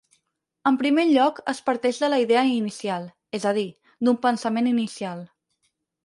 En 0.69 0.77
primer 0.77 1.03
lloc, 1.09 1.41
es 1.51 1.59
parteix 1.67 1.99
de 2.03 2.07
la 2.13 2.17
idea 2.23 2.41
inicial, 2.53 3.05
és 3.39 3.45
a 3.49 3.51
dir, 3.57 3.65
d’un 4.07 4.17
pensament 4.23 4.71
inicial. 4.71 5.21